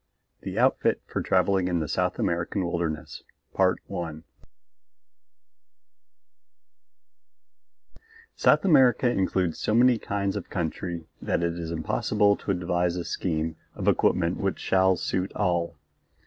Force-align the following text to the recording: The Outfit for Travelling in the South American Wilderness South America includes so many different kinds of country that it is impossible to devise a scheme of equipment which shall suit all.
The 0.41 0.57
Outfit 0.57 0.99
for 1.05 1.21
Travelling 1.21 1.67
in 1.67 1.79
the 1.79 1.87
South 1.87 2.17
American 2.17 2.65
Wilderness 2.65 3.21
South 8.35 8.65
America 8.65 9.07
includes 9.11 9.59
so 9.59 9.75
many 9.75 9.93
different 9.99 10.07
kinds 10.09 10.35
of 10.35 10.49
country 10.49 11.05
that 11.21 11.43
it 11.43 11.53
is 11.59 11.69
impossible 11.69 12.35
to 12.37 12.53
devise 12.55 12.95
a 12.95 13.05
scheme 13.05 13.57
of 13.75 13.87
equipment 13.87 14.37
which 14.39 14.57
shall 14.57 14.97
suit 14.97 15.31
all. 15.35 15.77